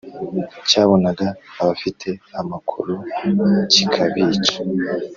cyabonaga 0.69 1.27
abafite 1.61 2.09
amakoro 2.41 2.95
kikabica, 3.71 4.57